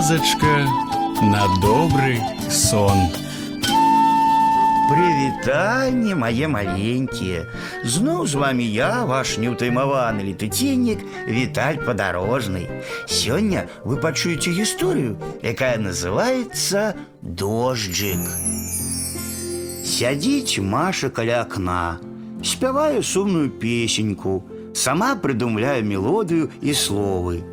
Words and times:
казачка 0.00 0.66
на 1.20 1.44
добрый 1.60 2.18
сон. 2.50 2.96
Прывітанне 4.88 6.14
мае 6.16 6.48
маленькія. 6.48 7.44
Зноў 7.84 8.24
з 8.24 8.40
вами 8.40 8.64
я, 8.64 9.04
ваш 9.04 9.36
неўтаймаваны 9.36 10.24
летуценнік 10.28 11.02
Віталь 11.28 11.82
падарожны. 11.84 12.62
Сёння 13.04 13.68
вы 13.84 14.00
пачуеце 14.00 14.54
гісторыю, 14.56 15.18
якая 15.42 15.76
называецца 15.76 16.96
дожджык. 17.20 18.24
Сядзіць 19.84 20.56
Маша 20.64 21.10
каля 21.10 21.42
акна, 21.44 22.00
спявае 22.40 23.02
сумную 23.02 23.50
песеньку, 23.50 24.40
сама 24.72 25.12
прыдумляе 25.20 25.84
мелодыю 25.84 26.48
і 26.62 26.72
словы. 26.72 27.44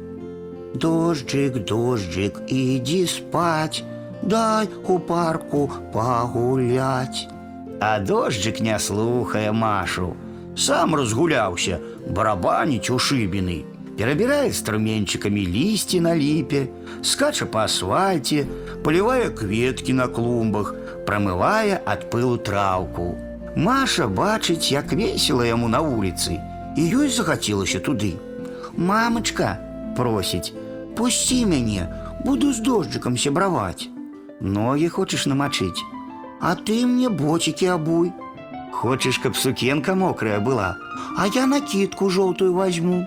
Дожджик, 0.73 1.65
дожджик, 1.65 2.41
иди 2.47 3.05
спать, 3.05 3.83
дай 4.21 4.67
у 4.87 4.99
парку 4.99 5.71
погулять. 5.93 7.27
А 7.79 7.99
дожджик 7.99 8.59
не 8.59 8.79
слухае 8.79 9.51
Машу. 9.51 10.15
Сам 10.55 10.95
разгуляўся, 10.95 11.79
барабаніць 12.07 12.89
у 12.89 12.97
шыбіны. 12.97 13.63
Перабірае 13.97 14.49
струменчыкамі 14.53 15.41
лісці 15.45 15.99
на 16.01 16.15
ліпе, 16.17 16.67
скача 17.01 17.45
па 17.45 17.65
асфальце, 17.69 18.45
палівае 18.85 19.29
кветкі 19.29 19.93
на 19.93 20.07
клумбах, 20.07 20.73
прамывае 21.05 21.77
ад 21.85 22.09
пылу 22.09 22.37
траўку. 22.37 23.13
Маша 23.55 24.07
бачыць, 24.07 24.73
як 24.73 24.93
весела 24.93 25.45
яму 25.45 25.69
на 25.69 25.81
вуліцы, 25.85 26.41
і 26.77 26.81
ёй 26.81 27.09
захацелася 27.09 27.79
туды. 27.79 28.17
Мамачка, 28.77 29.57
просіць, 29.97 30.53
пусці 30.95 31.45
мяне, 31.45 31.87
буду 32.25 32.53
з 32.53 32.59
дожджыкам 32.59 33.17
сябраваць. 33.17 33.89
Ногі 34.41 34.87
хочаш 34.89 35.25
намачыць, 35.25 35.83
а 36.41 36.55
ты 36.55 36.85
мне 36.85 37.09
боцікі 37.09 37.67
абуй. 37.77 38.11
Хочаш, 38.71 39.17
каб 39.17 39.35
сукенка 39.37 39.95
мокрая 39.95 40.39
была, 40.39 40.75
а 41.17 41.27
я 41.27 41.45
накидку 41.45 42.09
жоўтую 42.09 42.53
возьму. 42.53 43.05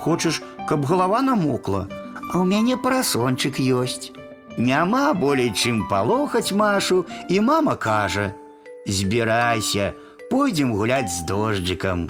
Хочаш, 0.00 0.42
каб 0.68 0.84
голова 0.84 1.22
намокла, 1.22 1.86
а 2.32 2.40
ў 2.40 2.44
мяне 2.44 2.76
парасончык 2.76 3.60
ёсць. 3.60 4.10
Няма 4.58 5.14
болей 5.14 5.52
чым 5.52 5.88
палохаць 5.88 6.52
Машу, 6.52 7.04
і 7.28 7.40
мама 7.40 7.76
кажа: « 7.76 8.86
Збірайся, 8.86 9.92
пойдзем 10.30 10.74
гуляць 10.74 11.12
з 11.12 11.24
дожджыкам. 11.28 12.08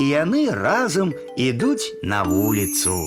І 0.00 0.04
яны 0.08 0.50
разам 0.50 1.12
ідуць 1.36 1.92
на 2.02 2.22
вуліцу. 2.22 3.06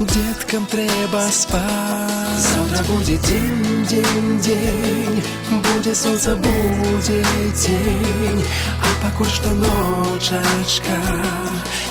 деткам 0.00 0.66
треба 0.66 1.28
спать. 1.30 1.62
Завтра 2.38 2.84
будет 2.92 3.20
день, 3.22 3.84
день, 3.86 4.40
день, 4.40 5.22
будет 5.50 5.96
солнце, 5.96 6.36
будет 6.36 7.54
день, 7.66 8.44
а 8.80 9.04
пока 9.04 9.28
что 9.28 9.50
ночечка, 9.50 10.96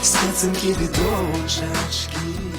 специнки 0.01 0.73
дочечки. 0.73 2.56